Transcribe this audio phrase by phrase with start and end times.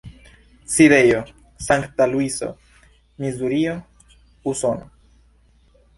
[0.65, 1.25] Sidejo:
[1.59, 2.57] Sankta Luiso,
[3.19, 3.85] Misurio,
[4.43, 4.89] Usono.